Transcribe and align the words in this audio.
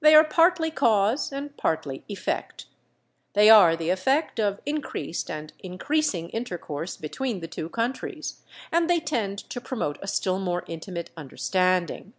They 0.00 0.16
are 0.16 0.24
partly 0.24 0.72
cause 0.72 1.30
and 1.30 1.56
partly 1.56 2.02
effect. 2.08 2.66
They 3.34 3.48
are 3.48 3.76
the 3.76 3.90
effect 3.90 4.40
of 4.40 4.58
increased 4.66 5.30
and 5.30 5.52
increasing 5.60 6.30
intercourse 6.30 6.96
between 6.96 7.38
the 7.38 7.46
two 7.46 7.68
countries, 7.68 8.42
and 8.72 8.90
they 8.90 8.98
tend 8.98 9.38
to 9.38 9.60
promote 9.60 10.00
a 10.02 10.08
still 10.08 10.40
more 10.40 10.64
intimate 10.66 11.10
understanding. 11.16 12.12